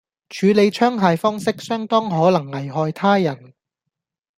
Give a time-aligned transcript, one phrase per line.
[0.29, 3.53] 處理槍械方式相當可能危害他人